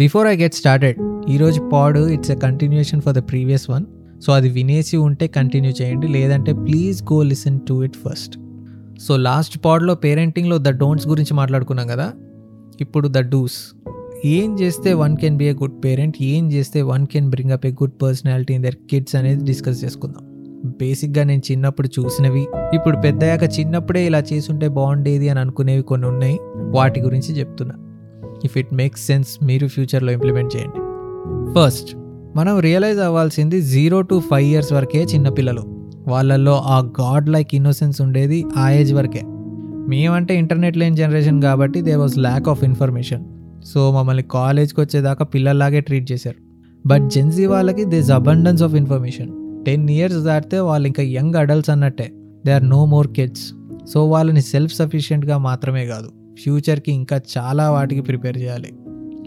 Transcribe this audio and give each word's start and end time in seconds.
Before 0.00 0.26
I 0.26 0.36
get 0.36 0.54
started 0.54 0.98
ఈరోజు 1.30 1.70
pod 1.72 1.98
it's 1.98 2.30
a 2.30 2.34
continuation 2.34 3.00
for 3.00 3.14
the 3.14 3.18
previous 3.18 3.70
one 3.70 3.84
so 4.20 4.32
అది 4.32 4.48
వినేసి 4.48 4.96
ఉంటే 4.96 5.26
continue 5.26 5.72
చేయండి. 5.82 6.08
లేదంటే 6.08 6.52
please 6.52 7.02
go 7.02 7.22
listen 7.22 7.60
to 7.68 7.84
it 7.84 7.96
first 7.96 8.38
so 9.00 9.16
last 9.16 9.58
పాడ్లో 9.64 9.94
పేరెంటింగ్లో 9.94 10.58
the 10.58 10.68
don'ts 10.68 11.08
గురించి 11.08 11.34
మాట్లాడుకున్నాం 11.34 11.86
కదా? 11.86 12.12
ఇప్పుడు 12.80 13.08
ద 13.08 13.18
డూస్ 13.18 13.58
ఏం 14.24 14.60
చేస్తే 14.60 14.94
one 14.94 15.16
can 15.16 15.36
be 15.36 15.44
a 15.44 15.52
good 15.52 15.84
parent 15.84 16.16
ఏం 16.22 16.52
చేస్తే 16.52 16.82
one 16.82 17.06
can 17.06 17.30
bring 17.30 17.50
up 17.50 17.66
a 17.66 17.70
good 17.70 18.02
personality 18.02 18.54
in 18.54 18.62
their 18.62 18.74
kids 18.90 19.16
అనేది 19.16 19.44
డిస్కస్ 19.44 19.84
చేసుకుందాం. 19.84 20.24
బేసిక్గా 20.80 21.24
నేను 21.24 21.42
చిన్నప్పుడు 21.50 21.88
చూసినవి 22.00 22.46
ఇప్పుడు 22.74 22.96
పెద్దయ్యాక 22.96 23.42
చిన్నప్పుడే 23.42 24.06
ఇలా 24.06 24.22
చేసుంటే 24.32 24.68
బాగుండేది 24.68 25.28
అని 25.28 25.40
అనుకునేవి 25.40 25.82
కొన్ని 25.82 26.08
ఉన్నాయి. 26.08 26.38
వాటి 26.70 27.00
గురించి 27.00 27.38
చెప్తున్నా. 27.38 27.74
ఇఫ్ 28.44 28.58
ఇట్ 28.58 28.74
మేక్స్ 28.74 29.06
సెన్స్ 29.06 29.38
మీరు 29.42 29.66
ఫ్యూచర్లో 29.66 30.12
ఇంప్లిమెంట్ 30.12 30.56
చేయండి. 30.56 30.80
ఫస్ట్ 31.54 31.96
మనం 32.36 32.58
రియలైజ్ 32.58 32.98
అవ్వాల్సింది 32.98 33.62
జీరో 33.62 34.00
టు 34.00 34.22
ఫైవ్ 34.30 34.48
ఇయర్స్ 34.48 34.72
వరకే 34.72 35.04
చిన్నపిల్లలు 35.04 35.62
వాళ్ళల్లో 36.08 36.60
ఆ 36.64 36.78
గాడ్ 37.00 37.28
లైక్ 37.28 37.54
ఇన్నోసెన్స్ 37.54 38.00
ఉండేది 38.00 38.44
ఆ 38.56 38.70
ఏజ్ 38.70 38.94
వరకే. 38.94 39.22
మేమంటే 39.88 40.36
ఇంటర్నెట్ 40.36 40.76
లేని 40.76 40.96
జనరేషన్ 40.96 41.42
కాబట్టి 41.42 41.82
they 41.82 41.94
was 41.94 42.18
lack 42.18 42.48
of 42.48 42.64
information 42.64 43.24
so 43.64 43.92
మమ్మల్ని 43.92 44.22
కాలేజ్కి 44.22 44.80
వచ్చేదాకా 44.80 45.24
పిల్లల్లాగే 45.24 45.80
ట్రీట్ 45.80 46.12
చేశారు. 46.12 46.36
బట్ 46.86 47.10
జెన్జీ 47.10 47.46
వాళ్ళకి 47.46 47.84
this 47.84 48.10
abundance 48.10 48.62
of 48.62 48.74
information 48.74 49.30
ten 49.66 49.90
years 49.90 50.16
దాటితే 50.16 50.58
వాళ్ళు 50.58 50.86
ఇంకా 50.86 51.02
యంగ్ 51.02 51.34
అడల్ట్స్ 51.34 51.70
అన్నట్టే. 51.70 52.12
They 52.46 52.52
are 52.52 52.68
no 52.68 52.84
more 52.84 53.08
kids 53.08 53.52
so 53.92 54.08
వాళ్ళని 54.08 54.42
సెల్ఫ్ 54.42 54.74
సఫిషియెంట్గా 54.74 55.38
మాత్రమే 55.38 55.86
కాదు. 55.86 56.08
ఫ్యూచర్కి 56.42 56.92
ఇంకా 56.92 57.20
చాలా 57.38 57.70
వాటికి 57.70 58.00
ప్రిపేర్ 58.00 58.38
చేయాలి. 58.38 58.74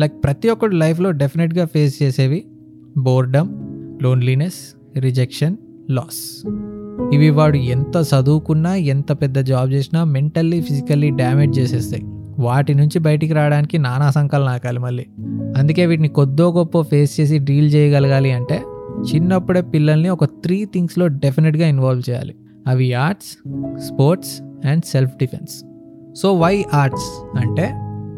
లైక్ 0.02 0.14
ప్రతి 0.24 0.50
ఒక్కటి 0.50 0.76
లైఫ్లో 0.76 1.12
డెఫినెట్గా 1.12 1.66
ఫేస్ 1.66 2.04
చేసేవి 2.04 2.46
బోర్డమ్ 2.98 3.50
లోన్లీనెస్ 4.04 4.76
రిజెక్షన్ 4.98 5.56
లాస్. 5.90 6.48
ఇవి 7.14 7.30
వాడు 7.30 7.58
ఎంత 7.58 7.98
చదువుకున్నా 7.98 8.76
ఎంత 8.76 9.12
పెద్ద 9.12 9.40
జాబ్ 9.40 9.72
చేసినా 9.72 10.04
మెంటల్లీ 10.04 10.62
ఫిజికల్లీ 10.62 11.10
డ్యామేజ్ 11.10 11.60
చేసేస్తాయి. 11.60 12.04
వాటి 12.40 12.74
నుంచి 12.74 13.00
బయటికి 13.00 13.34
రావడానికి 13.34 13.78
నానా 13.78 14.12
సంకలం 14.12 14.46
నాకాలి 14.46 14.80
మళ్ళీ. 14.80 15.06
అందుకే 15.58 15.86
వీటిని 15.86 16.08
కొద్దో 16.08 16.52
గొప్ప 16.52 16.82
ఫేస్ 16.82 17.20
చేసి 17.20 17.40
డీల్ 17.40 17.74
చేయగలగాలి 17.74 18.32
అంటే 18.32 18.62
చిన్నప్పుడే 19.14 19.62
పిల్లల్ని 19.62 20.10
ఒక 20.10 20.26
త్రీ 20.26 20.66
థింగ్స్లో 20.66 21.08
డెఫినెట్గా 21.08 21.68
ఇన్వాల్వ్ 21.68 22.10
చేయాలి. 22.10 22.36
అవి 22.68 22.94
arts 22.94 23.50
sports 23.88 24.42
and 24.68 24.86
self 24.86 25.12
defence. 25.12 25.73
So 26.16 26.34
why 26.34 26.66
arts 26.74 27.38
అంటే 27.38 27.70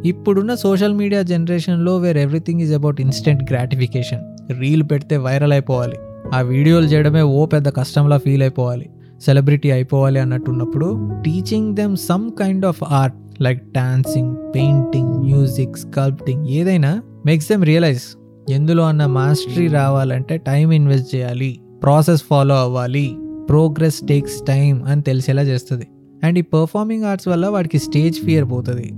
ఇప్పుడున్న 0.10 0.56
సోషల్ 0.56 0.94
మీడియా 0.94 1.22
జనరేషన్లో 1.22 1.98
where 1.98 2.18
everything 2.18 2.62
is 2.62 2.74
about 2.74 3.02
instant 3.02 3.52
gratification 3.52 4.52
reel 4.60 4.84
పెడితే 4.84 5.18
వైరల్ 5.18 5.52
అయిపోవాలి. 5.52 5.96
ఆ 6.34 6.40
వీడియోలు 6.40 6.86
చేయడమే 6.86 7.22
ఓ 7.22 7.46
పెద్ద 7.46 7.70
కష్టంలా 7.70 8.18
ఫీల్ 8.18 8.42
అయిపోవాలి. 8.42 8.90
సెలబ్రిటీ 9.26 9.72
అయిపోవాలి 9.72 10.20
అన్నట్టున్నప్పుడు 10.20 11.12
teaching 11.26 11.76
them 11.76 11.98
some 11.98 12.30
kind 12.30 12.66
of 12.66 12.84
art 12.90 13.44
like 13.44 13.72
dancing 13.72 14.36
painting 14.56 15.14
music 15.14 15.78
sculpting 15.78 16.48
ఏదైనా 16.48 17.02
మేక్స్ 17.26 17.50
దెమ్ 17.50 17.66
రియలైజ్ 17.66 18.04
ఎందులో 18.52 18.84
అన్న 18.84 19.06
మాస్టరీ 19.06 19.68
రావాలంటే 19.68 20.38
టైం 20.38 20.72
ఇన్వెస్ట్ 20.72 21.16
చేయాలి. 21.16 21.60
ప్రాసెస్ 21.84 22.22
ఫాలో 22.30 22.56
అవ్వాలి. 22.56 23.18
ప్రోగ్రెస్ 23.50 24.08
టేక్స్ 24.08 24.46
టైం 24.48 24.84
అని 24.84 25.02
తెలిసేలా 25.02 25.42
చేస్తుంది. 25.42 25.88
అండ్ 26.24 26.40
ఈ 26.40 26.42
పర్ఫార్మింగ్ 26.42 27.04
ఆర్ట్స్ 27.04 27.28
వల్ల 27.28 27.48
వాడికి 27.48 27.80
స్టేజ్ 27.80 28.20
ఫియర్ 28.20 28.52
పోతుంది. 28.52 28.92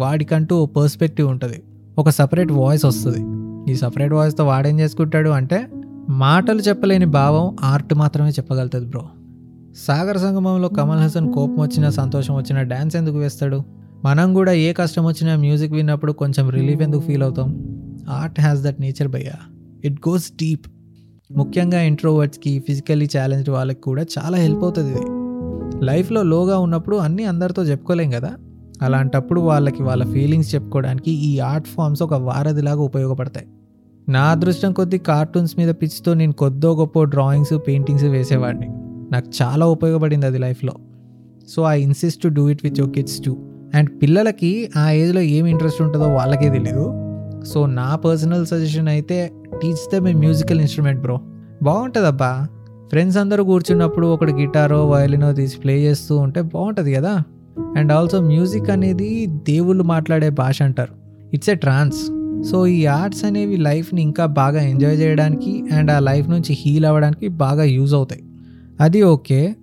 వాడికంటూ 0.00 0.62
ఓ 0.62 0.66
పర్స్పెక్టివ్ 0.66 1.28
ఉంటుంది. 1.28 1.62
ఒక 1.98 2.10
సపరేట్ 2.10 2.52
వాయిస్ 2.52 2.84
వస్తుంది. 2.84 3.22
ఈ 3.72 3.76
సపరేట్ 3.76 4.12
వాయిస్తో 4.12 4.46
వాడేం 4.46 4.80
చేసుకుంటాడు 4.80 5.28
అంటే 5.28 5.66
మాటలు 6.08 6.60
చెప్పలేని 6.60 7.04
భావం 7.04 7.56
ఆర్ట్ 7.60 7.94
మాత్రమే 7.94 8.30
చెప్పగలుగుతుంది 8.30 8.86
బ్రో. 8.86 9.08
సాగర 9.78 10.16
సంగమంలో 10.16 10.68
కమల్ 10.68 10.98
హాసన్ 10.98 11.32
కోపం 11.32 11.60
వచ్చినా 11.60 11.90
సంతోషం 11.90 12.34
వచ్చినా 12.34 12.62
డ్యాన్స్ 12.62 12.96
ఎందుకు 12.96 13.16
వేస్తాడు? 13.16 13.62
మనం 14.04 14.34
కూడా 14.34 14.52
ఏ 14.52 14.72
కష్టం 14.72 15.04
వచ్చినా 15.04 15.36
మ్యూజిక్ 15.36 15.72
విన్నప్పుడు 15.72 16.12
కొంచెం 16.12 16.48
రిలీఫ్ 16.48 16.82
ఎందుకు 16.82 17.00
ఫీల్ 17.00 17.22
అవుతాం? 17.22 17.76
ఆర్ట్ 18.10 18.40
హ్యాస్ 18.40 18.64
దట్ 18.64 18.80
నేచర్ 18.80 19.08
భయ్యా. 19.08 19.32
ఇట్ 19.84 20.08
గోస్ 20.08 20.30
డీప్ 20.30 20.66
ముఖ్యంగా 21.36 21.80
ఇంట్రోవర్డ్స్కి 21.80 22.58
ఫిజికల్లీ 22.58 23.08
ఛాలెంజ్డ్ 23.18 23.50
వాళ్ళకి 23.50 23.80
కూడా 23.80 24.02
చాలా 24.02 24.38
హెల్ప్ 24.38 24.62
అవుతుంది 24.62 24.90
ఇది. 24.90 25.19
లైఫ్లో 25.82 26.22
లోగా 26.22 26.58
ఉన్నప్పుడు 26.58 26.96
అన్నీ 26.96 27.24
అందరితో 27.24 27.62
చెప్పుకోలేం 27.62 28.10
కదా? 28.10 28.34
అలాంటప్పుడు 28.82 29.40
వాళ్ళకి 29.40 29.82
వాళ్ళ 29.82 30.12
ఫీలింగ్స్ 30.12 30.54
చెప్పుకోవడానికి 30.54 31.10
ఈ 31.10 31.38
ఆర్ట్ 31.38 31.68
ఫామ్స్ 31.68 32.02
ఒక 32.02 32.14
వారధిలాగా 32.14 32.80
ఉపయోగపడతాయి. 32.80 33.46
నా 34.08 34.22
అదృష్టం 34.22 34.72
కొద్దీ 34.72 34.98
కార్టూన్స్ 34.98 35.58
మీద 35.58 35.68
పిచ్చితో 35.68 36.14
నేను 36.14 36.32
కొద్దో 36.32 36.76
గొప్ప 36.76 37.02
డ్రాయింగ్స్ 37.02 37.54
పెయింటింగ్స్ 37.66 38.04
వేసేవాడిని. 38.04 38.66
నాకు 39.12 39.26
చాలా 39.42 39.66
ఉపయోగపడింది 39.66 40.26
అది 40.26 40.38
లైఫ్లో. 40.38 40.72
So 41.48 41.62
I 41.62 41.82
insist 41.82 42.22
to 42.22 42.28
do 42.28 42.48
it 42.48 42.60
with 42.64 42.80
your 42.80 42.94
kids 42.94 43.24
too 43.24 43.36
and 43.74 44.02
పిల్లలకి 44.02 44.70
ఆ 44.76 44.90
ఏజ్లో 44.90 45.20
ఏం 45.20 45.46
ఇంట్రెస్ట్ 45.46 45.82
ఉంటుందో 45.82 46.08
వాళ్ళకే 46.08 46.50
తెలియదు 46.50 46.92
సో 47.44 47.66
నా 47.66 47.96
పర్సనల్ 47.96 48.46
సజెషన్ 48.46 48.88
అయితే 48.88 49.32
teach 49.62 49.94
them 49.94 50.08
a 50.08 50.12
musical 50.12 50.60
instrument 50.60 51.00
bro 51.00 51.20
బాగుంటుందబ్బా. 51.62 52.48
Friends 52.90 53.18
అందరూ 53.18 53.44
కూర్చున్నప్పుడు 53.44 54.06
ఒకటి 54.06 54.32
గిటారో 54.32 54.88
వయలినో 54.88 55.32
తీసి 55.32 55.58
ప్లే 55.58 55.82
చేస్తూ 55.82 56.16
ఉంటే 56.16 56.42
బాగుంటుంది 56.42 56.92
కదా. 56.92 57.22
అండ్ 57.76 57.92
ఆల్సో 57.92 58.20
మ్యూజిక్ 58.20 58.70
అనేది 58.70 59.26
దేవుళ్ళు 59.26 59.84
మాట్లాడే 59.84 60.30
భాష 60.30 60.62
అంటారు. 60.62 60.94
ఇట్స్ 61.34 61.50
ఎ 61.50 61.54
ట్రాన్స్ 61.54 62.10
సో 62.42 62.66
ఈ 62.66 62.86
ఆర్ట్స్ 62.86 63.24
అనేవి 63.24 63.56
లైఫ్ని 63.56 64.02
ఇంకా 64.02 64.26
బాగా 64.26 64.62
ఎంజాయ్ 64.62 65.00
చేయడానికి 65.00 65.64
అండ్ 65.72 65.90
ఆ 65.90 65.98
లైఫ్ 65.98 66.28
నుంచి 66.28 66.52
హీల్ 66.52 66.84
అవ్వడానికి 66.84 67.28
బాగా 67.28 67.64
యూజ్ 67.64 67.94
అవుతాయి. 67.94 68.22
అది 68.80 69.02
ఓకే 69.02 69.56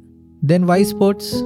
దెన్ 0.43 0.63
వై 0.63 0.83
స్పోర్ట్స్ 0.83 1.43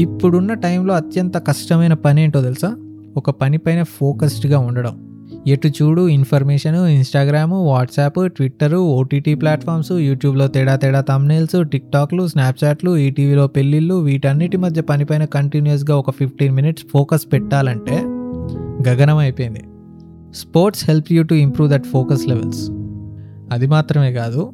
ఇప్పుడున్న 0.00 0.54
టైంలో 0.54 0.94
అత్యంత 0.94 1.36
కష్టమైన 1.36 1.94
పని 1.94 2.22
ఏంటో 2.22 2.42
తెలుసా? 2.42 2.76
ఒక 3.16 3.30
పనిపైన 3.30 3.82
ఫోకస్డ్గా 3.82 4.58
ఉండడం. 4.58 5.13
ఎటు 5.46 5.68
చూడు 5.68 6.08
information 6.08 6.86
Instagram 6.88 7.64
WhatsApp 7.66 8.28
Twitter 8.28 8.76
OTT 8.76 9.34
platforms 9.34 9.92
యూట్యూబ్లో 9.92 10.48
తేడా 10.48 10.76
తేడా 10.76 11.00
తమ్నేల్స్ 11.00 11.68
టిక్టాక్లు 11.68 12.28
స్నాప్చాట్లు 12.28 12.96
ఈటీవీలో 12.96 13.46
పెళ్ళిళ్ళు 13.46 13.94
వీటన్నిటి 13.94 14.56
మధ్య 14.56 14.80
పనిపైన 14.80 15.24
కంటిన్యూస్గా 15.24 15.96
ఒక 15.96 16.10
ఫిఫ్టీన్ 16.10 16.54
మినిట్స్ 16.54 16.84
ఫోకస్ 16.92 17.32
పెట్టాలంటే 17.32 17.96
గగనం 18.88 19.16
అయిపోయింది. 19.16 19.62
Sports 20.34 20.84
help 20.90 21.12
you 21.12 21.22
to 21.22 21.34
improve 21.34 21.70
that 21.70 21.84
focus 21.84 22.28
levels 22.28 22.70
అది 23.52 23.66
మాత్రమే 23.66 24.12
కాదు 24.12 24.52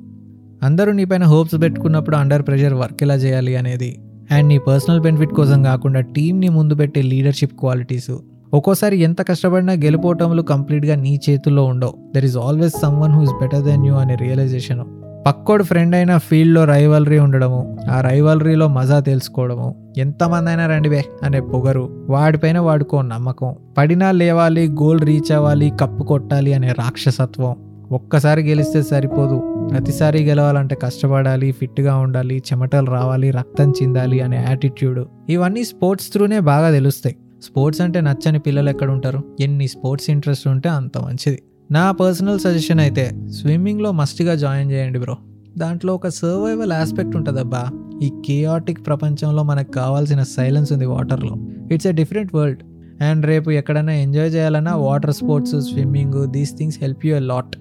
అందరూ 0.63 0.93
నీ 0.93 1.05
పైన 1.05 1.25
హోప్స్ 1.25 1.63
పెట్టుకున్నప్పుడు 1.63 2.17
అండర్ 2.17 2.47
ప్రెషర్ 2.47 2.75
వర్క్ 2.75 3.03
ఎలా 3.03 3.15
చేయాలి 3.15 3.57
అనేది 3.57 3.99
అండ్ 4.31 4.49
నీ 4.49 4.59
పర్సనల్ 4.59 5.01
బెనిఫిట్ 5.01 5.31
కోసం 5.31 5.63
కాకుండా 5.63 6.01
టీంని 6.01 6.49
ముందు 6.49 6.75
పెట్టే 6.75 7.03
లీడర్షిప్ 7.03 7.53
క్వాలిటీస్ 7.61 8.11
ఒక్కోసారి 8.55 8.97
ఎంత 8.97 9.29
కష్టపడినా 9.29 9.73
గెలుపోవటంలో 9.73 10.43
కంప్లీట్గా 10.43 10.95
నీ 10.95 11.21
చేతుల్లో 11.31 11.65
ఉండవు. 11.65 11.93
There 12.15 12.25
is 12.25 12.37
always 12.37 12.75
someone 13.01 13.13
who 13.13 13.23
is 13.23 13.31
better 13.31 13.65
than 13.65 13.87
you 13.87 13.95
అనే 13.95 14.15
రియలైజేషన్ 14.15 14.85
పక్కోడు 15.27 15.63
ఫ్రెండ్ 15.63 15.95
అయిన 15.95 16.17
ఫీల్డ్లో 16.19 16.65
రైవలరీ 16.65 17.19
ఉండడము 17.19 17.79
ఆ 17.91 18.01
రైవలరీలో 18.01 18.69
మజా 18.69 19.01
తెలుసుకోవడము 19.01 19.93
ఎంతమంది 19.99 20.51
అయినా 20.51 20.67
రండి 20.67 20.89
బే 20.89 21.05
అనే 21.23 21.41
పొగరు 21.41 22.07
వాడిపైన 22.09 22.59
వాడుకో 22.59 23.03
నమ్మకం 23.03 23.55
పడినా 23.79 24.11
లేవాలి 24.11 24.69
గోల్ 24.69 25.01
రీచ్ 25.01 25.33
అవ్వాలి 25.33 25.73
కప్పు 25.81 26.05
కొట్టాలి 26.05 26.53
అనే 26.53 26.69
రాక్షసత్వం. 26.69 27.57
ఒక్కసారి 27.93 28.43
గెలిస్తే 28.43 28.83
సరిపోదు. 28.83 29.69
ప్రతిసారి 29.71 30.23
గెలవాలంటే 30.23 30.75
కష్టపడాలి 30.75 31.53
ఫిట్గా 31.53 31.97
ఉండాలి 31.97 32.43
చెమటలు 32.53 32.91
రావాలి 32.91 33.31
రక్తం 33.31 33.71
చిందాలి 33.71 34.21
అనే 34.21 34.45
యాటిట్యూడ్ 34.49 35.01
ఇవన్నీ 35.29 35.65
స్పోర్ట్స్ 35.65 36.13
త్రూనే 36.13 36.41
బాగా 36.41 36.71
తెలుస్తాయి. 36.71 37.17
స్పోర్ట్స్ 37.43 37.83
అంటే 37.83 38.01
నచ్చని 38.01 38.39
పిల్లలు 38.39 38.71
ఎక్కడ 38.71 38.91
ఉంటారు 38.91 39.21
ఎన్ని 39.41 39.69
స్పోర్ట్స్ 39.69 40.11
ఇంట్రెస్ట్ 40.11 40.49
ఉంటే 40.49 40.69
అంత 40.69 40.99
మంచిది. 40.99 41.43
నా 41.71 41.93
పర్సనల్ 41.93 42.39
సజెషన్ 42.39 42.81
అయితే 42.81 43.13
స్విమ్మింగ్లో 43.29 43.93
మస్ట్గా 43.93 44.35
జాయిన్ 44.35 44.71
చేయండి 44.71 44.99
బ్రో. 44.99 45.17
దాంట్లో 45.59 45.95
ఒక 45.95 46.09
సర్వైవల్ 46.09 46.73
ఆస్పెక్ట్ 46.73 47.17
ఉంటుందబ్బా. 47.17 47.69
ఈ 48.03 48.13
కేఆటిక్ 48.27 48.87
ప్రపంచంలో 48.87 49.43
మనకు 49.43 49.71
కావాల్సిన 49.73 50.23
సైలెన్స్ 50.23 50.73
ఉంది 50.73 50.87
వాటర్లో. 50.87 51.37
It's 51.73 51.87
a 51.87 51.93
different 51.93 52.35
world 52.35 52.59
and 53.03 53.27
రేపు 53.27 53.51
ఎక్కడైనా 53.51 53.93
ఎంజాయ్ 53.93 54.35
చేయాలన్నా 54.35 54.77
water 54.77 55.15
sports 55.15 55.61
swimming 55.61 56.27
these 56.27 56.59
things 56.59 56.79
help 56.81 57.07
you 57.07 57.17
a 57.17 57.19
lot 57.19 57.57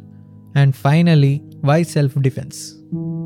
and 0.56 0.76
finally 0.76 1.42
why 1.66 1.84
self 1.84 2.20
defence 2.20 2.56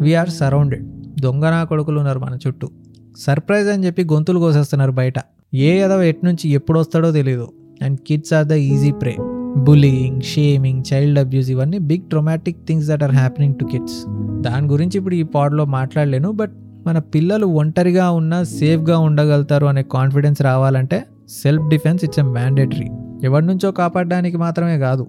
we are 0.02 0.30
surrounded 0.30 0.86
దొంగనా 1.22 1.64
కొడుకులు 1.64 1.98
ఉన్నారు 1.98 2.20
మన 2.20 2.38
చుట్టూ. 2.48 2.70
సర్ప్రైజ్ 3.18 3.70
అని 3.70 3.86
చెప్పి 3.86 4.04
గొంతులు 4.04 4.40
కోసేస్తున్నారు 4.40 4.92
బయట. 4.92 5.14
ఏ 5.56 5.80
ఎదవ 5.80 6.02
ఎటు 6.02 6.26
నుంచి 6.26 6.50
ఎప్పుడు 6.50 6.80
వస్తాడో 6.80 7.12
తెలియదు 7.12 7.52
and 7.82 8.00
kids 8.08 8.34
are 8.34 8.46
the 8.46 8.52
easy 8.52 8.92
prey 8.92 9.16
bullying 9.58 10.22
shaming 10.22 10.84
child 10.94 11.20
abuse 11.20 11.50
ఇవన్నీ 11.50 11.80
big 11.80 12.02
traumatic 12.02 12.58
things 12.68 12.88
that 12.88 13.04
are 13.04 13.12
happening 13.12 13.56
to 13.56 13.66
kids 13.66 14.06
దాని 14.42 14.68
గురించి 14.68 14.98
ఇప్పుడు 14.98 15.16
ఈ 15.16 15.24
పాడ్లో 15.24 15.66
మాట్లాడలేను 15.66 16.32
బట్ 16.32 16.52
మన 16.88 17.00
పిల్లలు 17.00 17.46
ఒంటరిగా 17.46 18.12
ఉన్నా 18.12 18.44
సేఫ్గా 18.44 19.00
ఉండగలుగుతారు 19.00 19.66
అనే 19.66 19.84
కాన్ఫిడెన్స్ 19.84 20.42
రావాలంటే 20.42 21.04
self 21.30 21.70
defence 21.70 22.04
it's 22.04 22.20
a 22.20 22.22
mandatory 22.22 22.88
ఎవరి 23.24 23.46
నుంచో 23.46 23.72
కాపాడడానికి 23.72 24.38
మాత్రమే 24.38 24.80
కాదు. 24.80 25.08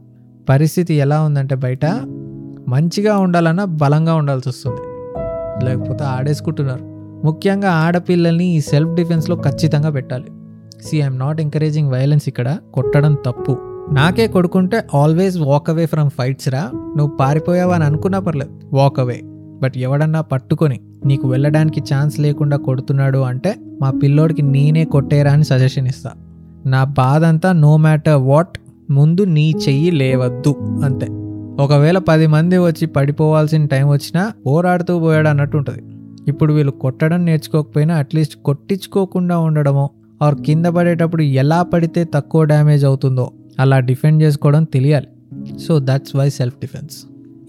పరిస్థితి 0.49 0.95
ఎలా 0.95 1.23
ఉందంటే 1.23 1.55
బయట 1.55 1.87
మంచిగా 2.69 3.19
ఉండాలన్నా 3.19 3.65
బలంగా 3.65 4.15
ఉండాల్సి 4.15 4.49
వస్తుంది. 4.49 4.81
లేకపోతే 5.65 6.05
ఆడేసుకుంటున్నారు. 6.05 6.94
ముఖ్యంగా 7.25 7.71
ఆడపిల్లల్ని 7.71 8.45
ఈ 8.45 8.61
సెల్ఫ్ 8.61 8.95
డిఫెన్స్లో 8.95 9.37
ఖచ్చితంగా 9.37 9.91
పెట్టాలి. 9.91 10.25
See 10.85 10.97
I'm 10.97 11.19
not 11.19 11.41
encouraging 11.41 11.91
violence 11.91 12.29
ఇక్కడ. 12.29 12.57
కొట్టడం 12.75 13.15
తప్పు. 13.15 13.59
నాకే 13.93 14.27
కొడుకుంటే 14.27 14.85
always 14.95 15.39
walk 15.39 15.71
away 15.71 15.87
from 15.87 16.11
fights 16.11 16.49
రా. 16.49 16.71
నువ్వు 16.75 17.17
పారిపోయావా 17.17 17.75
అని 17.75 17.85
అనుకున్నా 17.85 18.19
పర్లేదు. 18.19 18.51
వాక్ 18.73 19.01
అవే 19.01 19.21
బట్ 19.63 19.73
ఎవడన్నా 19.77 20.21
పట్టుకొని 20.21 20.81
నీకు 21.07 21.29
వెళ్ళడానికి 21.29 21.81
ఛాన్స్ 21.81 22.21
లేకుండా 22.21 22.57
కొడుతున్నాడు 22.57 23.19
అంటే 23.19 23.57
మా 23.83 23.91
పిల్లోడికి 23.91 24.43
నేనే 24.43 24.85
కొట్టేరా 24.85 25.33
అని 25.33 25.45
సజెషన్ 25.45 25.87
ఇస్తా. 25.87 26.13
నా 26.67 26.85
బాధ 26.85 27.25
అంతా 27.25 27.53
నో 27.53 27.77
మ్యాటర్ 27.77 28.23
వాట్ 28.23 28.59
ముందు 28.91 29.23
నీ 29.23 29.55
చెయ్యి 29.69 29.91
లేవద్దు 29.91 30.55
అంతే. 30.85 31.07
ఒకవేళ 31.63 31.99
పది 31.99 32.27
మంది 32.27 32.59
వచ్చి 32.59 32.87
పడిపోవాల్సిన 32.87 33.67
టైం 33.67 33.89
వచ్చినా 33.89 34.33
పోరాడుతూ 34.47 34.99
పోయాడు 34.99 35.29
అన్నట్టు 35.29 35.57
ఉంటుంది. 35.57 35.94
ఇప్పుడు 36.29 36.53
వీళ్ళు 36.53 36.73
కొట్టడం 36.73 37.25
నేర్చుకోకపోయినా 37.25 37.95
అట్లీస్ట్ 37.95 38.37
కొట్టించుకోకుండా 38.37 39.39
ఉండడమో 39.39 39.91
ఆర్ 40.23 40.35
కింద 40.35 40.67
పడేటప్పుడు 40.67 41.23
ఎలా 41.23 41.63
పడితే 41.63 42.05
తక్కువ 42.15 42.45
డ్యామేజ్ 42.45 42.85
అవుతుందో 42.85 43.31
అలా 43.61 43.79
డిఫెండ్ 43.81 44.23
చేసుకోవడం 44.23 44.65
తెలియాలి. 44.65 45.07
So 45.59 45.79
that's 45.79 46.17
why 46.17 46.31
self 46.31 46.55
defence 46.55 46.97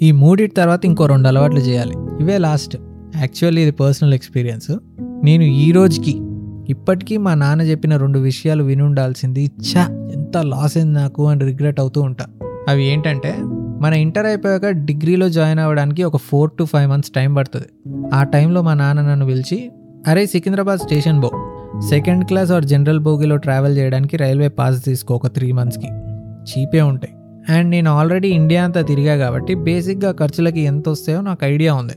ఈ 0.02 0.12
మూడిటి 0.12 0.54
తర్వాత 0.56 0.86
ఇంకో 0.86 1.06
రెండు 1.06 1.28
అలవాట్లు 1.28 1.60
చేయాలి. 1.60 1.96
ఇవే 2.20 2.38
లాస్ట్ 2.38 2.78
యాక్చువల్లీ 3.16 3.62
ఇది 3.62 3.72
పర్సనల్ 3.72 4.14
ఎక్స్పీరియన్స్ 4.14 4.72
నేను 5.24 5.44
ఈ 5.44 5.72
రోజుకి 5.72 6.22
ఇప్పటికీ 6.70 7.18
మా 7.18 7.34
నాన్న 7.34 7.62
చెప్పిన 7.62 7.98
రెండు 7.98 8.20
విషయాలు 8.20 8.64
విని 8.64 8.82
ఉండాల్సింది 8.82 9.52
ఛా 9.72 9.84
ఎంత 10.14 10.38
లాస్ 10.38 10.78
అయింది 10.78 10.94
నాకు 10.94 11.28
అని 11.28 11.46
రిగ్రెట్ 11.46 11.80
అవుతూ 11.80 12.02
ఉంటా. 12.02 12.26
అవి 12.68 12.86
ఏంటంటే 12.86 13.34
మన 13.82 13.94
ఇంటర్ 13.94 14.26
అయిపోయాక 14.26 14.68
డిగ్రీలో 14.70 15.30
జాయిన్ 15.30 15.60
అవ్వడానికి 15.60 16.04
ఒక 16.04 16.18
four 16.18 16.52
to 16.60 16.64
five 16.64 16.90
months 16.92 17.12
time 17.12 17.34
పడుతుంది. 17.34 17.68
ఆ 18.14 18.24
టైంలో 18.24 18.62
మా 18.62 18.74
నాన్న 18.74 19.02
నన్ను 19.02 19.26
పిలిచి 19.26 19.72
అరే 20.08 20.26
సికింద్రాబాద్ 20.26 20.80
స్టేషన్ 20.80 21.20
బో 21.20 21.32
సెకండ్ 21.90 22.26
క్లాస్ 22.26 22.52
ఆర్ 22.52 22.66
జనరల్ 22.66 23.00
బోగిలో 23.00 23.36
ట్రావెల్ 23.36 23.78
చేయడానికి 23.78 24.18
రైల్వే 24.18 24.48
పాస్ 24.48 24.86
తీసుకో 24.86 25.16
ఒక 25.16 25.28
త్రీ 25.28 25.52
మంత్స్కి. 25.52 25.88
చీపే 26.44 26.82
ఉంటాయి. 26.82 27.14
అండ్ 27.58 27.70
నేను 27.70 27.92
ఆల్రెడీ 27.92 28.28
ఇండియా 28.28 28.64
అంతా 28.64 28.82
తిరిగా 28.82 29.16
కాబట్టి 29.16 29.56
బేసిక్గా 29.56 30.12
ఖర్చులకి 30.12 30.60
ఎంత 30.60 30.90
వస్తాయో 30.90 31.22
నాకు 31.22 31.46
ఐడియా 31.46 31.74
ఉంది. 31.74 31.94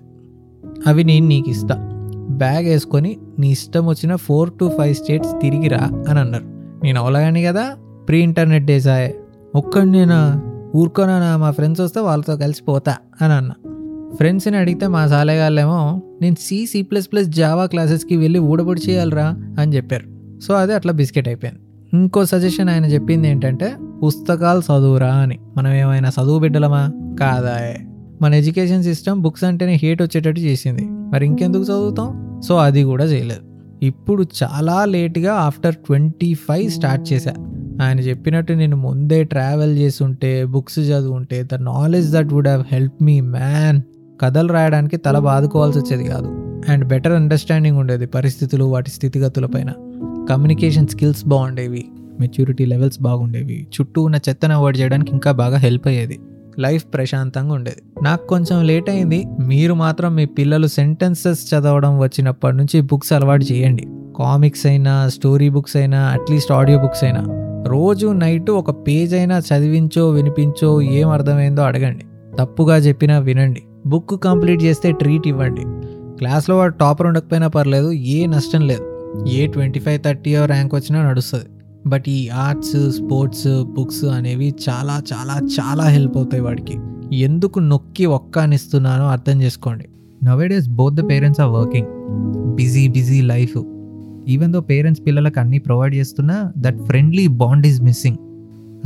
అవి 0.86 1.04
నేను 1.04 1.26
నీకు 1.26 1.50
ఇస్తా. 1.50 1.88
బ్యాగ్ 2.30 2.66
వేసుకొని 2.66 3.16
నీ 3.38 3.50
ఇష్టం 3.50 3.86
వచ్చిన 3.86 4.16
ఫోర్ 4.16 4.50
టు 4.60 4.72
ఫైవ్ 4.78 4.94
స్టేట్స్ 4.94 5.32
తిరిగిరా 5.42 6.04
అని 6.08 6.18
అన్నారు. 6.18 6.44
నేను 6.84 7.00
అవలగాని 7.00 7.42
కదా 7.42 7.74
ప్రీ 8.08 8.18
ఇంటర్నెట్ 8.18 8.64
డేస్ 8.64 8.88
ఆయే. 8.88 9.16
ఒక్కడి 9.54 9.90
నేను 9.90 10.42
ఊరుకోనా 10.76 11.36
మా 11.36 11.50
ఫ్రెండ్స్ 11.50 11.80
వస్తే 11.80 12.00
వాళ్ళతో 12.00 12.36
కలిసి 12.36 12.62
పోతా 12.62 12.96
అని 13.22 13.32
అన్నా. 13.32 13.67
ఫ్రెండ్స్ని 14.14 14.56
అడిగితే 14.56 14.86
మా 14.86 15.06
సాలేగాళ్ళేమో 15.06 16.02
నేను 16.22 16.36
C 16.40 16.66
C 16.66 16.82
plus 16.82 17.08
plus 17.12 17.28
Java 17.28 17.66
క్లాసెస్కి 17.66 18.16
వెళ్ళి 18.16 18.38
ఊడబడి 18.38 18.80
చేయాలరా 18.88 19.36
అని 19.60 19.76
చెప్పారు. 19.76 20.38
సో 20.40 20.54
అదే 20.54 20.74
అట్లా 20.74 20.92
బిస్కెట్ 20.92 21.28
అయిపోయింది. 21.28 21.60
ఇంకో 21.94 22.24
సజెషన్ 22.24 22.68
ఆయన 22.68 22.84
చెప్పింది 22.84 23.28
ఏంటంటే 23.28 23.74
పుస్తకాలు 24.04 24.58
చదువురా 24.58 25.14
అని. 25.14 25.38
మనం 25.56 25.72
ఏమైనా 25.72 26.08
చదువు 26.08 26.38
బిడ్డలమా? 26.38 26.92
కాదా 27.20 27.74
మన 28.22 28.34
ఎడ్యుకేషన్ 28.34 28.82
సిస్టమ్ 28.82 29.20
బుక్స్ 29.20 29.44
అంటేనే 29.44 29.80
హేట్ 29.82 30.02
వచ్చేటట్టు 30.02 30.40
చేసింది. 30.40 30.88
మరి 30.90 31.26
ఇంకెందుకు 31.26 31.62
చదువుతాం? 31.62 32.40
సో 32.48 32.56
అది 32.56 32.82
కూడా 32.82 33.04
చేయలేదు. 33.04 33.40
ఇప్పుడు 33.82 34.24
చాలా 34.42 34.84
లేట్గా 34.84 35.32
ఆఫ్టర్ 35.34 35.74
ట్వంటీ 35.74 36.34
ఫైవ్ 36.34 36.70
స్టార్ట్ 36.70 37.12
చేశా. 37.12 37.34
ఆయన 37.82 38.00
చెప్పినట్టు 38.00 38.52
నేను 38.52 38.76
ముందే 38.76 39.24
ట్రావెల్ 39.24 39.78
చేస్తుంటే 39.78 40.44
books 40.44 40.78
చదువుంటే 40.78 41.42
the 41.42 41.54
knowledge 41.54 42.12
that 42.12 42.32
would 42.32 42.48
have 42.48 42.64
help 42.72 43.02
me 43.02 43.20
man. 43.20 43.82
కథలు 44.22 44.52
రాయడానికి 44.52 44.96
తల 44.96 45.18
బాదుకోవాల్సి 45.18 45.78
వచ్చేది 45.78 46.04
కాదు. 46.04 46.26
అండ్ 46.68 46.84
బెటర్ 46.84 47.12
అండర్స్టాండింగ్ 47.12 47.78
ఉండేది 47.78 48.06
పరిస్థితులు 48.06 48.64
వాటి 48.64 48.90
స్థితిగతులపైన 48.90 49.70
కమ్యూనికేషన్ 50.30 50.86
స్కిల్స్ 50.86 51.28
బాగుండేవి 51.28 51.84
మెచ్యూరిటీ 52.20 52.64
లెవెల్స్ 52.64 53.02
బాగుండేవి 53.02 53.66
చుట్టూ 53.80 54.02
ఉన్న 54.02 54.16
చెత్తను 54.28 54.54
అవాయిడ్ 54.54 54.78
చేయడానికి 54.78 55.12
ఇంకా 55.12 55.32
బాగా 55.32 55.56
హెల్ప్ 55.56 55.88
అయ్యేది. 55.88 56.20
లైఫ్ 56.58 56.84
ప్రశాంతంగా 56.94 57.54
ఉండేది. 57.54 58.04
నాకు 58.04 58.26
కొంచెం 58.26 58.64
లేట్ 58.64 58.90
అయింది. 58.90 59.24
మీరు 59.40 59.74
మాత్రం 59.74 60.14
మీ 60.14 60.24
పిల్లలు 60.26 60.66
సెంటెన్సెస్ 60.66 61.54
చదవడం 61.54 61.98
వచ్చినప్పటి 61.98 62.56
నుంచి 62.56 62.80
బుక్స్ 62.80 63.12
అలవాటు 63.12 63.44
చేయండి. 63.52 63.86
కామిక్స్ 64.18 64.66
అయినా 64.66 65.08
స్టోరీ 65.08 65.48
బుక్స్ 65.48 65.76
అయినా 65.76 66.00
అట్లీస్ట్ 66.00 66.52
ఆడియో 66.52 66.78
బుక్స్ 66.78 67.04
అయినా. 67.04 67.24
రోజు 67.66 68.12
నైట్ 68.12 68.50
ఒక 68.50 68.70
పేజ్ 68.70 69.14
అయినా 69.14 69.38
చదివించో 69.38 70.10
వినిపించో 70.10 70.82
ఏం 70.82 71.08
అర్థమైందో 71.08 71.62
అడగండి. 71.62 72.04
తప్పుగా 72.38 72.76
చెప్పినా 72.76 73.18
వినండి. 73.18 73.62
బుక్ 73.88 74.24
కంప్లీట్ 74.24 74.62
చేస్తే 74.62 74.92
ట్రీట్ 74.92 75.28
ఇవ్వండి. 75.28 75.62
క్లాస్లో 76.18 76.56
వాడు 76.56 76.72
టాపర్ 76.72 77.06
ఉండకపోయినా 77.06 77.48
పర్లేదు 77.48 77.92
ఏ 77.92 78.26
నష్టం 78.26 78.66
లేదు. 78.66 78.84
ఏ 79.28 79.46
ట్వంటీ 79.46 79.80
ఫైవ్ 79.80 80.00
థర్టీ 80.04 80.36
ర్యాంక్ 80.44 80.74
వచ్చినా 80.74 81.08
నడుస్తుంది. 81.08 81.44
బట్ 81.86 82.04
ఈ 82.08 82.28
ఆర్ట్స్ 82.28 82.90
స్పోర్ట్స్ 82.90 83.64
బుక్స్ 83.64 84.04
అనేవి 84.04 84.54
చాలా 84.68 85.02
చాలా 85.12 85.36
చాలా 85.58 85.84
హెల్ప్ 85.84 86.16
అవుతాయి 86.16 86.42
వాడికి. 86.42 86.78
ఎందుకు 87.16 87.58
నొక్కి 87.58 88.06
ఒక్కానిస్తున్నానో 88.06 89.06
అర్థం 89.08 89.42
చేసుకోండి. 89.42 89.84
Nowadays 90.24 90.68
both 90.68 90.94
the 90.94 91.10
parents 91.10 91.40
are 91.40 91.50
working 91.50 91.86
busy 92.54 92.88
busy 92.88 93.20
life 93.20 93.58
even 94.28 94.52
though 94.52 94.60
parents 94.60 95.06
పిల్లలకు 95.06 95.40
అన్నీ 95.40 95.58
ప్రొవైడ్ 95.58 95.94
చేస్తున్నా 95.94 96.52
that 96.58 96.78
friendly 96.78 97.26
bond 97.26 97.66
is 97.66 97.82
missing 97.82 98.18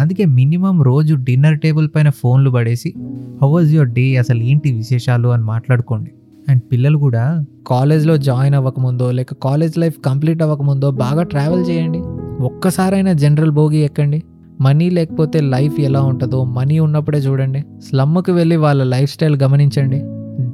అందుకే 0.00 0.24
మినిమం 0.24 0.82
రోజు 0.82 1.14
డిన్నర్ 1.14 1.58
టేబుల్ 1.58 1.88
పైన 1.94 2.10
ఫోన్లు 2.10 2.50
పడేసి 2.50 2.94
హౌ 3.42 3.48
వాజ్ 3.48 3.74
యువర్ 3.74 3.88
డే 3.88 4.16
అసలు 4.16 4.42
ఏంటి 4.42 4.72
విశేషాలు? 4.72 5.28
అని 5.28 5.44
మాట్లాడుకోండి. 5.44 6.10
అండ్ 6.48 6.62
పిల్లలు 6.72 6.98
కూడా 6.98 7.44
కాలేజ్లో 7.66 8.16
జాయిన్ 8.16 8.54
అవ్వకముందో 8.54 9.10
లేక 9.10 9.34
కాలేజ్ 9.34 9.78
లైఫ్ 9.78 9.94
కంప్లీట్ 10.04 10.42
అవ్వకముందో 10.42 10.90
బాగా 10.90 11.22
ట్రావెల్ 11.22 11.70
చేయండి. 11.70 11.98
ఒక్కసారైనా 12.42 13.12
జనరల్ 13.12 13.50
భోగి 13.50 13.78
ఎక్కండి. 13.78 14.22
మనీ 14.60 14.90
లేకపోతే 14.90 15.40
లైఫ్ 15.40 15.80
ఎలా 15.80 16.02
ఉంటుందో 16.02 16.44
మనీ 16.44 16.78
ఉన్నప్పుడే 16.78 17.18
చూడండి. 17.18 17.60
స్లమ్కి 17.60 18.32
వెళ్ళి 18.32 18.56
వాళ్ళ 18.56 18.84
లైఫ్ 18.84 19.12
స్టైల్ 19.12 19.36
గమనించండి. 19.36 20.02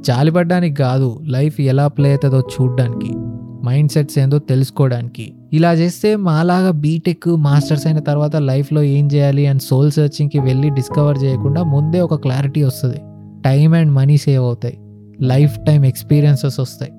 జాలిపడ్డానికి 0.07 0.75
కాదు 0.75 1.19
లైఫ్ 1.27 1.61
ఎలా 1.61 1.87
ప్లే 1.87 2.09
అవుతుందో 2.09 2.39
చూడడానికి. 2.39 3.13
మైండ్ 3.65 3.91
సెట్స్ 3.91 4.19
ఏందో 4.19 4.39
తెలుసుకోవడానికి. 4.39 5.33
ఇలా 5.53 5.73
చేస్తే 5.73 6.15
మాలాగా 6.15 6.71
బీటెక్ 6.71 7.29
మాస్టర్స్ 7.29 7.87
అయిన 7.87 7.99
తర్వాత 7.99 8.35
లైఫ్లో 8.35 8.81
ఏం 8.81 9.09
చేయాలి 9.13 9.45
అండ్ 9.45 9.61
సోల్ 9.61 9.91
సర్చింగ్కి 9.91 10.39
వెళ్ళి 10.39 10.69
డిస్కవర్ 10.69 11.23
చేయకుండా 11.23 11.63
ముందే 11.63 11.99
ఒక 11.99 12.15
క్లారిటీ 12.15 12.63
వస్తుంది. 12.63 12.97
టైం 13.45 13.73
అండ్ 13.73 13.91
మనీ 13.91 14.17
సేవ్ 14.17 14.43
అవుతాయి. 14.43 14.79
లైఫ్ 15.21 15.59
టైం 15.67 15.85
ఎక్స్పీరియన్సెస్ 15.85 16.59
వస్తాయి. 16.59 16.91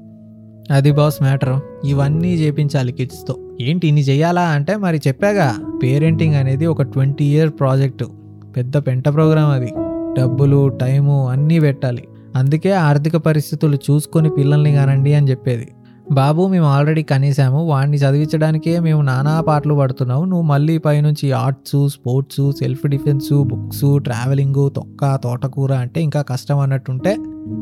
అది 0.71 0.92
బాస్ 0.92 1.23
మ్యాటర్ 1.23 1.87
ఇవన్నీ 1.87 2.35
చేపించాలి 2.35 2.92
కిడ్స్తో 2.92 3.37
ఏంటి 3.61 3.88
ఇన్ని 3.88 4.02
చేయాలా 4.02 4.42
అంటే 4.42 4.76
మరి 4.76 5.00
చెప్పాగా 5.09 5.54
పేరెంటింగ్ 5.83 6.35
అనేది 6.35 6.66
ఒక 6.66 6.83
ట్వంటీ 6.83 7.25
ఇయర్ 7.25 7.50
ప్రాజెక్టు 7.50 8.11
పెద్ద 8.57 8.76
పెంట 8.76 9.09
ప్రోగ్రామ్ 9.09 9.52
అది. 9.52 9.73
డబ్బులు 10.21 10.69
టైము 10.69 11.28
అన్నీ 11.28 11.61
పెట్టాలి. 11.61 12.04
అందుకే 12.37 12.73
ఆర్థిక 12.73 13.16
పరిస్థితులు 13.16 13.76
చూసుకొని 13.76 14.30
పిల్లల్ని 14.30 14.73
కానండి 14.73 15.14
అని 15.14 15.30
చెప్పేది. 15.30 15.69
బాబు 16.12 16.47
మేము 16.47 16.67
ఆల్రెడీ 16.67 17.02
కనీసాము 17.02 17.67
వాడిని 17.67 17.97
చదివించడానికే 17.97 18.81
మేము 18.81 19.02
నానా 19.02 19.40
పాటలు 19.40 19.75
పడుతున్నావు 19.75 20.25
నువ్వు 20.25 20.43
మళ్ళీ 20.43 20.79
పైనుంచి 20.79 21.33
arts 21.33 21.88
sports 21.95 22.52
self 22.59 22.88
defence 22.88 23.43
books 23.43 23.99
travelling 24.05 24.71
తొక్క 24.76 25.17
తోటకూర 25.17 25.73
అంటే 25.73 26.02
ఇంకా 26.02 26.23
కష్టం 26.23 26.59
అన్నట్టుంటే 26.59 27.17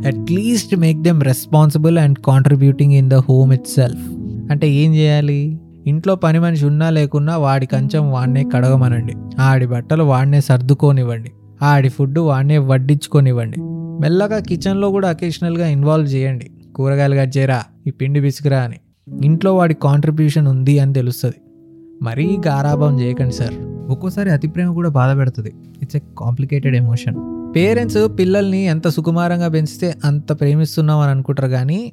at least 0.06 0.76
make 0.76 1.02
them 1.02 1.22
responsible 1.22 1.98
and 1.98 2.18
contributing 2.18 2.92
in 2.92 3.10
the 3.10 3.14
home 3.14 3.52
itself 3.66 4.06
అంటే 4.50 4.70
ఏం 4.70 4.94
చేయాలి? 4.94 5.60
ఇంట్లో 5.86 6.14
పని 6.14 6.38
మనిషి 6.38 6.66
ఉన్నా 6.66 6.90
లేకున్నా 6.90 7.36
వాడి 7.36 7.66
కంచం 7.66 8.10
వాడినే 8.10 8.44
కడగమనండి. 8.54 9.14
ఆడి 9.38 9.66
బట్టలు 9.66 10.04
వాడినే 10.04 10.40
సర్దుకోనివ్వండి. 10.40 11.32
ఆడి 11.62 11.88
ఫుడ్ 11.88 12.18
వాడినే 12.18 12.58
వడ్డించుకొనివ్వండి. 12.58 13.56
మెల్లగా 14.00 14.38
కిచెన్లో 14.38 14.90
కూడా 14.90 15.08
అకేషనల్గా 15.08 15.66
ఇన్వాల్వ్ 15.66 16.08
చేయండి. 16.08 16.50
కూరగాయలు 16.78 17.14
కట్ 17.14 17.36
చేయరా? 17.36 17.62
ఈ 17.86 17.90
పిండి 17.90 18.20
బిసుకురా 18.20 18.58
అని. 18.58 18.76
ఇంట్లో 19.24 19.56
వాడి 19.56 19.74
కాంట్రిబ్యూషన్ 19.74 20.48
ఉంది 20.48 20.78
అని 20.78 20.92
తెలుస్తుంది. 20.92 21.34
మరీ 22.02 22.38
గారాభం 22.46 23.00
చేయకండి 23.00 23.34
సార్. 23.34 23.54
ఒక్కోసారి 23.90 24.30
అతి 24.30 24.48
ప్రేమ 24.48 24.72
కూడా 24.72 24.88
బాధ 24.88 25.16
పెడుతుంది. 25.16 25.52
It's 25.82 25.96
a 25.96 26.00
complicated 26.18 26.76
emotion 26.76 27.14
parents 27.56 28.18
పిల్లల్ని 28.18 28.64
ఎంత 28.64 28.88
సుకుమారంగా 28.88 29.48
పెంచితే 29.48 29.94
అంత 30.04 30.40
ప్రేమిస్తున్నాం 30.40 30.98
అని 30.98 31.10
అనుకుంటారు 31.10 31.48
కానీ 31.48 31.92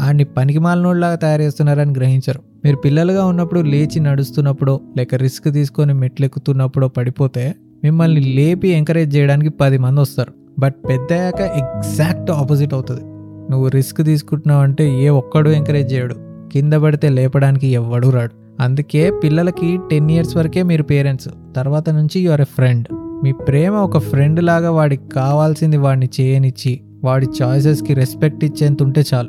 ఆడిని 0.00 0.24
పనికిమాలనోళ్ళలాగా 0.24 1.14
తయారు 1.14 1.42
చేస్తున్నారని 1.42 1.92
గ్రహించరు. 1.92 2.40
మీరు 2.64 2.76
పిల్లలుగా 2.76 3.24
ఉన్నప్పుడు 3.24 3.60
లేచి 3.60 4.00
నడుస్తున్నప్పుడో 4.00 4.80
లేక 4.96 5.14
రిస్క్ 5.14 5.52
తీసుకొని 5.52 5.94
మెట్లెక్కుతున్నప్పుడో 5.94 6.88
పడిపోతే 6.88 7.54
మిమ్మల్ని 7.84 8.20
లేపి 8.20 8.68
ఎంకరేజ్ 8.68 9.16
చేయడానికి 9.16 9.50
పది 9.50 9.78
మంది 9.78 10.00
వస్తారు. 10.00 10.32
బట్ 10.58 10.74
పెద్దయ్యాక 10.88 11.40
ఎగ్జాక్ట్ 11.40 12.30
ఆపోజిట్ 12.30 12.74
అవుతుంది. 12.74 13.13
నువ్వు 13.50 13.68
రిస్క్ 13.68 14.04
తీసుకుంటున్నావు 14.04 14.62
అంటే 14.62 15.02
ఏ 15.02 15.08
ఒక్కడు 15.08 15.50
ఎంకరేజ్ 15.50 15.92
చేయడు. 15.92 16.14
కింద 16.52 16.72
పడితే 16.72 17.08
లేపడానికి 17.08 17.66
ఎవ్వడూ 17.66 18.10
రాడు. 18.10 18.62
అందుకే 18.62 19.10
పిల్లలకి 19.10 19.78
టెన్ 19.90 20.10
ఇయర్స్ 20.10 20.36
వరకే 20.36 20.62
మీరు 20.62 20.82
పేరెంట్స్. 20.82 21.28
తర్వాత 21.56 21.90
నుంచి 21.90 22.20
యు 22.20 22.30
ఆర్ 22.30 22.40
ఎ 22.40 22.44
ఫ్రెండ్ 22.44 22.86
మీ 23.24 23.32
ప్రేమ 23.32 23.72
ఒక 23.72 23.98
ఫ్రెండ్ 23.98 24.44
లాగా 24.44 24.70
వాడికి 24.70 25.08
కావాల్సింది 25.08 25.76
వాడిని 25.76 26.08
చేయనిచ్చి 26.20 26.80
వాడి 27.04 27.26
చాయిసెస్కి 27.42 27.94
రెస్పెక్ట్ 27.94 28.44
ఇచ్చేంత 28.44 28.82
ఉంటే 28.82 29.04
చాలు. 29.14 29.28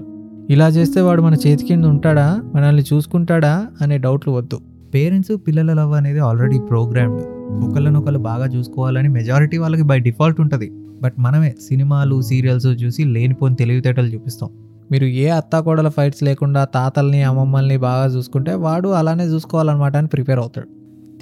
ఇలా 0.49 0.67
చేస్తే 0.67 1.01
వాడు 1.01 1.21
మన 1.21 1.33
చేతి 1.33 1.65
కింద 1.65 1.85
ఉంటాడా? 1.85 2.41
మనల్ని 2.55 2.83
చూసుకుంటాడా? 2.93 3.67
అనే 3.81 3.97
డౌట్లు 3.97 4.33
వద్దు. 4.33 4.59
పేరెంట్స్ 4.93 5.37
పిల్లల 5.47 5.73
లవ్ 5.73 5.93
అనేది 5.93 6.19
ఆల్రెడీ 6.19 6.59
ప్రోగ్రామ్డ్ 6.59 7.21
ఒకళ్ళనొకళ్ళు 7.65 8.19
బాగా 8.19 8.45
చూసుకోవాలని 8.45 9.09
మెజారిటీ 9.09 9.57
వాళ్ళకి 9.57 9.81
బై 9.81 9.99
డిఫాల్ట్ 9.99 10.41
ఉంటుంది. 10.41 10.71
బట్ 11.01 11.13
మనమే 11.19 11.55
సినిమాలు 11.61 12.21
సీరియల్స్ 12.21 12.65
చూసి 12.65 13.03
లేనిపోని 13.03 13.55
తెలివితేటలు 13.55 14.07
చూపిస్తాం. 14.07 14.49
మీరు 14.91 15.05
ఏ 15.05 15.27
అత్తాకోడల 15.29 15.89
ఫైట్స్ 15.89 16.23
లేకుండా 16.23 16.65
తాతల్ని 16.65 17.23
అమ్మమ్మల్ని 17.23 17.77
బాగా 17.77 18.05
చూసుకుంటే 18.05 18.53
వాడు 18.53 18.89
అలానే 18.89 19.23
చూసుకోవాలన్నమాట 19.23 19.97
అని 19.97 20.07
ప్రిపేర్ 20.07 20.39
అవుతాడు. 20.39 20.67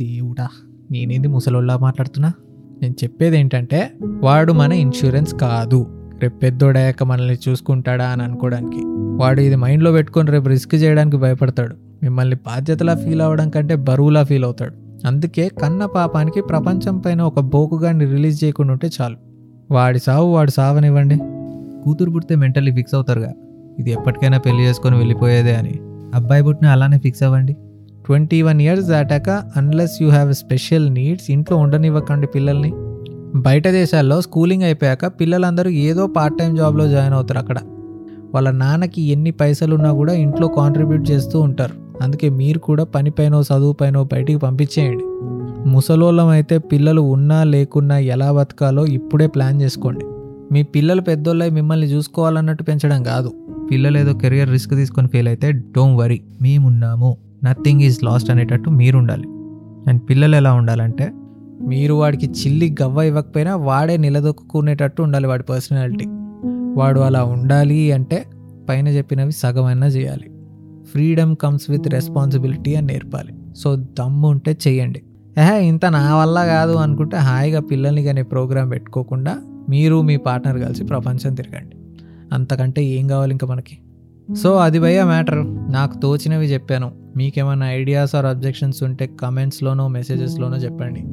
దేవుడా 0.04 0.48
నేనేంది 0.92 1.28
ముసలోళ్ళ 1.28 1.76
మాట్లాడుతున్నా? 1.76 2.34
నేను 2.82 2.96
చెప్పేది 3.04 3.38
ఏంటంటే 3.40 3.92
వాడు 4.04 4.54
మన 4.54 4.72
ఇన్సూరెన్స్ 4.72 5.36
కాదు. 5.36 5.88
రేపు 6.22 6.38
పెద్దోడయ్యాక 6.38 7.04
మనల్ని 7.04 7.38
చూసుకుంటాడా 7.50 8.06
అని 8.06 8.24
అనుకోవడానికి. 8.24 8.82
వాడు 8.86 9.42
ఇది 9.42 9.56
మైండ్లో 9.56 9.92
పెట్టుకొని 9.92 10.32
రేపు 10.32 10.50
రిస్క్ 10.50 10.76
చేయడానికి 10.76 11.18
భయపడతాడు. 11.18 11.76
మిమ్మల్ని 12.04 12.36
బాధ్యతలా 12.36 12.96
ఫీల్ 12.96 13.22
అవ్వడం 13.22 13.50
కంటే 13.50 13.76
బరువులా 13.76 14.24
ఫీల్ 14.24 14.44
అవుతాడు. 14.44 14.74
అందుకే 15.08 15.50
కన్న 15.62 15.86
పాపానికి 15.86 16.42
ప్రపంచం 16.42 16.98
పైన 16.98 17.22
ఒక 17.22 17.40
బోకుగాన్ని 17.40 18.06
రిలీజ్ 18.06 18.44
చేయకుండా 18.44 18.72
ఉంటే 18.72 18.90
చాలు. 19.02 19.33
వాడి 19.72 20.00
సావు 20.00 20.34
వాడు 20.34 20.52
సావనివ్వండి. 20.52 21.20
కూతురు 21.84 22.12
పుడితే 22.12 22.36
మెంటల్లీ 22.36 22.72
ఫిక్స్ 22.72 22.96
అవుతారుగా. 22.96 23.34
ఇది 23.80 23.92
ఎప్పటికైనా 23.92 24.38
పెళ్ళి 24.38 24.64
చేసుకొని 24.64 24.98
వెళ్ళిపోయేదే 24.98 25.56
అని. 25.56 25.80
అబ్బాయి 26.16 26.44
పుట్టిన 26.44 26.68
అలానే 26.68 27.00
ఫిక్స్ 27.00 27.24
అవ్వండి. 27.24 27.54
ట్వంటీ 28.06 28.42
వన్ 28.42 28.62
ఇయర్స్ 28.62 28.86
దాటాక 28.86 29.30
unless 29.30 30.02
you 30.02 30.10
have 30.10 30.34
special 30.34 30.90
needs 30.90 31.32
ఇంట్లో 31.32 31.58
ఉండనివ్వకండి 31.58 32.28
పిల్లల్ని. 32.28 32.74
బయట 33.36 33.68
దేశాల్లో 33.68 34.22
స్కూలింగ్ 34.22 34.64
అయిపోయాక 34.64 35.06
పిల్లలందరూ 35.06 35.70
ఏదో 35.70 36.08
పార్ట్ 36.08 36.38
టైం 36.38 36.56
జాబ్లో 36.56 36.88
జాయిన్ 36.88 37.14
అవుతారు 37.14 37.40
అక్కడ. 37.40 37.58
వాళ్ళ 38.36 38.52
నాన్నకి 38.52 39.02
ఎన్ని 39.02 39.32
పైసలు 39.32 39.76
ఉన్నా 39.76 39.92
కూడా 39.92 40.14
ఇంట్లో 40.14 40.48
కాంట్రిబ్యూట్ 40.48 41.12
చేస్తూ 41.12 41.42
ఉంటారు. 41.42 41.74
అందుకే 42.04 42.30
మీరు 42.30 42.60
కూడా 42.60 42.84
పనిపైనో 42.84 43.42
చదువుపైనో 43.42 44.04
బయటికి 44.04 44.40
పంపించేయండి. 44.40 45.04
ముసలోళ్ళం 45.68 46.28
అయితే 46.28 46.58
పిల్లలు 46.58 47.02
ఉన్నా 47.02 47.44
లేకున్నా 47.44 47.98
ఎలా 47.98 48.32
బతకాలో 48.32 48.86
ఇప్పుడే 48.86 49.28
ప్లాన్ 49.28 49.62
చేసుకోండి. 49.62 50.06
మీ 50.52 50.64
పిల్లలు 50.64 51.02
పెద్దోళ్ళై 51.02 51.50
మిమ్మల్ని 51.50 51.88
చూసుకోవాలన్నట్టు 51.88 52.64
పెంచడం 52.64 53.04
కాదు. 53.04 53.32
పిల్లలు 53.72 53.98
ఏదో 53.98 54.14
కెరియర్ 54.14 54.52
రిస్క్ 54.52 54.76
తీసుకొని 54.76 55.08
ఫెయిల్ 55.08 55.28
అయితే 55.28 55.52
డోంట్ 55.52 56.00
వరీ 56.00 56.22
మేమున్నాము. 56.42 57.18
నథింగ్ 57.44 57.82
ఈజ్ 57.82 58.04
లాస్ట్ 58.04 58.32
అనేటట్టు 58.32 58.70
మీరు 58.70 58.98
ఉండాలి 58.98 59.28
అండ్ 59.90 60.02
పిల్లలు 60.10 60.36
ఎలా 60.36 60.54
ఉండాలంటే 60.54 61.12
మీరు 61.68 61.94
వాడికి 61.94 62.26
చిల్లి 62.26 62.76
గవ్వ 62.82 63.02
ఇవ్వకపోయినా 63.02 63.56
వాడే 63.56 63.98
నిలదొక్కునేటట్టు 63.98 65.02
ఉండాలి 65.02 65.28
వాడి 65.28 65.44
పర్సనాలిటీ. 65.44 66.06
వాడు 66.76 67.00
అలా 67.00 67.24
ఉండాలి 67.24 67.92
అంటే 67.92 68.26
పైన 68.70 68.88
చెప్పినవి 68.88 69.32
సగమైనా 69.32 69.88
చేయాలి. 69.88 70.32
ఫ్రీడమ్ 70.92 71.36
కమ్స్ 71.36 71.70
విత్ 71.70 71.90
రెస్పాన్సిబిలిటీ 71.90 72.76
అని 72.76 72.88
నేర్పాలి. 72.88 73.34
సో 73.58 73.76
దమ్ము 73.76 74.30
ఉంటే 74.30 74.58
చేయండి. 74.68 75.02
ఏహే 75.38 75.66
ఇంత 75.66 75.86
నా 75.86 76.16
వల్ల 76.16 76.46
కాదు 76.46 76.72
అనుకుంటే 76.72 77.18
హాయిగా 77.18 77.60
పిల్లల్ని 77.60 78.04
కానీ 78.04 78.24
ప్రోగ్రామ్ 78.24 78.72
పెట్టుకోకుండా 78.72 79.42
మీరు 79.70 80.02
మీ 80.02 80.18
పార్ట్నర్ 80.18 80.62
కలిసి 80.62 80.84
ప్రపంచం 80.84 81.34
తిరగండి. 81.34 81.76
అంతకంటే 82.34 82.84
ఏం 82.84 83.08
కావాలి 83.08 83.32
ఇంకా 83.32 83.48
మనకి? 83.48 83.78
సో 84.36 84.56
అది 84.56 84.80
భయ్యా 84.80 85.06
మ్యాటర్. 85.06 85.72
నాకు 85.72 86.00
తోచినవి 86.00 86.46
చెప్పాను. 86.46 86.92
మీకేమైనా 87.18 87.72
ఐడియాస్ 87.72 88.16
ఆర్ 88.16 88.26
అబ్జెక్షన్స్ 88.26 88.84
ఉంటే 88.84 89.10
కమెంట్స్లోనో 89.22 89.88
మెసేజెస్లోనో 89.88 90.58
చెప్పండి. 90.58 91.04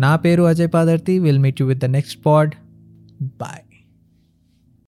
నా 0.00 0.16
పేరు 0.16 0.42
Ajay 0.42 0.68
Padarthi. 0.74 1.18
Will 1.18 1.38
meet 1.38 1.60
you 1.60 1.66
with 1.66 1.78
the 1.78 1.84
next 1.84 2.26
pod 2.26 2.52
bye 3.22 3.67